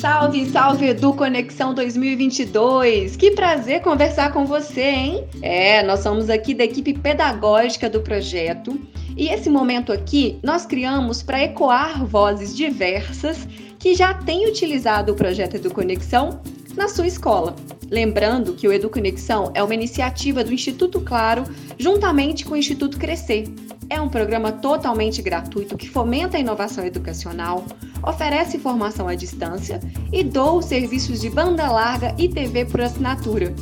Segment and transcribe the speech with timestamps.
[0.00, 3.16] Salve, salve Edu Conexão 2022!
[3.16, 5.28] Que prazer conversar com você, hein?
[5.42, 8.80] É, nós somos aqui da equipe pedagógica do projeto
[9.14, 13.46] e esse momento aqui nós criamos para ecoar vozes diversas
[13.78, 16.40] que já têm utilizado o projeto Edu Conexão
[16.74, 17.54] na sua escola.
[17.90, 21.42] Lembrando que o Edu Conexão é uma iniciativa do Instituto Claro,
[21.76, 23.48] juntamente com o Instituto Crescer.
[23.88, 27.64] É um programa totalmente gratuito que fomenta a inovação educacional,
[28.00, 29.80] oferece formação à distância
[30.12, 33.52] e doa serviços de banda larga e TV por assinatura.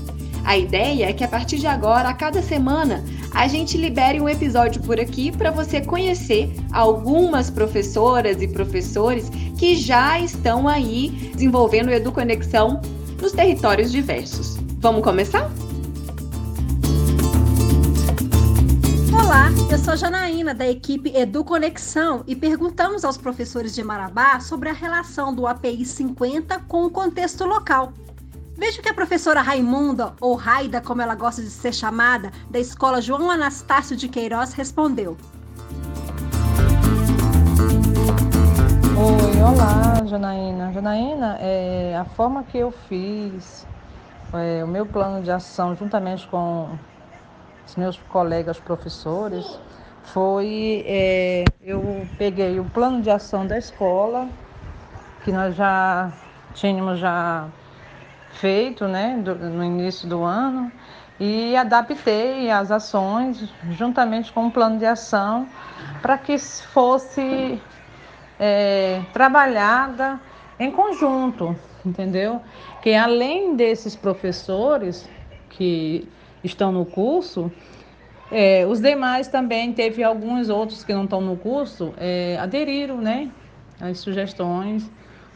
[0.44, 4.28] A ideia é que a partir de agora, a cada semana, a gente libere um
[4.28, 11.88] episódio por aqui para você conhecer algumas professoras e professores que já estão aí desenvolvendo
[11.88, 12.80] o EduConexão
[13.20, 14.56] nos territórios diversos.
[14.78, 15.50] Vamos começar?
[19.12, 24.68] Olá, eu sou Janaína, da equipe Edu Conexão, e perguntamos aos professores de Marabá sobre
[24.68, 27.92] a relação do API 50 com o contexto local.
[28.56, 33.00] Veja que a professora Raimunda, ou Raida, como ela gosta de ser chamada, da escola
[33.00, 35.16] João Anastácio de Queiroz, respondeu.
[39.42, 40.72] Olá, Janaína.
[40.72, 43.66] Janaína, é, a forma que eu fiz
[44.32, 46.68] é, o meu plano de ação, juntamente com
[47.66, 49.60] os meus colegas professores,
[50.02, 54.28] foi é, eu peguei o plano de ação da escola,
[55.24, 56.10] que nós já
[56.54, 57.46] tínhamos já
[58.32, 60.70] feito né, do, no início do ano,
[61.20, 65.48] e adaptei as ações juntamente com o plano de ação
[66.00, 67.60] para que fosse
[68.38, 70.20] é, trabalhada
[70.58, 72.40] em conjunto, entendeu?
[72.82, 75.08] Que além desses professores
[75.50, 76.08] que
[76.42, 77.50] estão no curso,
[78.30, 83.30] é, os demais também, teve alguns outros que não estão no curso, é, aderiram, né?
[83.80, 84.90] As sugestões,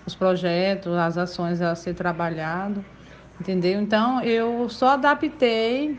[0.06, 2.84] os projetos, as ações a ser trabalhado,
[3.40, 3.80] entendeu?
[3.80, 5.98] Então, eu só adaptei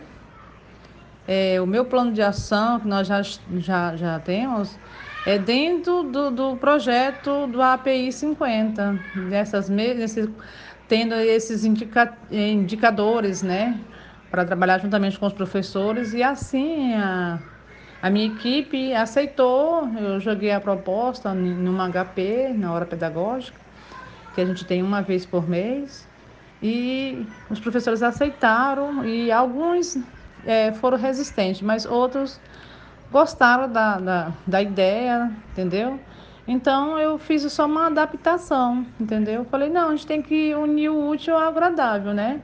[1.27, 4.77] é, o meu plano de ação, que nós já, já, já temos,
[5.25, 10.29] é dentro do, do projeto do API 50, dessas, nesses,
[10.87, 13.79] tendo esses indica, indicadores, né,
[14.29, 17.39] para trabalhar juntamente com os professores, e assim a,
[18.01, 23.61] a minha equipe aceitou, eu joguei a proposta numa HP, na hora pedagógica,
[24.33, 26.09] que a gente tem uma vez por mês,
[26.61, 29.97] e os professores aceitaram, e alguns
[30.43, 32.41] é, foram resistentes, mas outros
[33.13, 35.99] gostaram da, da, da ideia, entendeu?
[36.47, 39.45] Então eu fiz só uma adaptação, entendeu?
[39.45, 42.41] Falei, não, a gente tem que unir o útil ao agradável, né?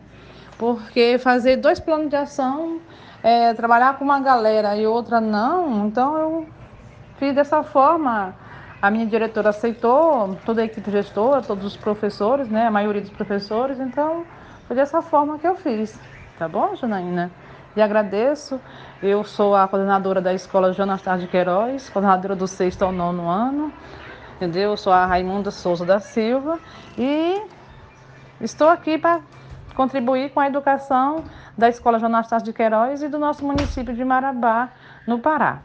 [0.59, 2.79] Porque fazer dois planos de ação,
[3.23, 6.47] é, trabalhar com uma galera e outra não, então eu
[7.17, 8.35] fiz dessa forma.
[8.81, 12.67] A minha diretora aceitou, toda a equipe gestora, todos os professores, né?
[12.67, 14.23] A maioria dos professores, então
[14.67, 15.99] foi dessa forma que eu fiz.
[16.37, 17.29] Tá bom, Janaína?
[17.75, 18.59] E agradeço.
[19.01, 23.71] Eu sou a coordenadora da Escola Jonas de Queiroz, coordenadora do sexto ao nono ano.
[24.35, 24.71] Entendeu?
[24.71, 26.59] Eu sou a Raimunda Souza da Silva
[26.97, 27.41] e
[28.41, 29.21] estou aqui para
[29.75, 31.23] contribuir com a educação
[31.57, 34.69] da Escola Jonas de Queiroz e do nosso município de Marabá,
[35.05, 35.61] no Pará.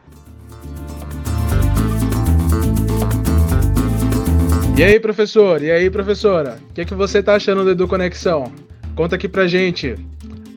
[4.76, 5.62] E aí, professor?
[5.62, 6.58] E aí, professora?
[6.70, 8.52] O que, é que você está achando do Edu Conexão?
[8.96, 9.96] Conta aqui pra gente.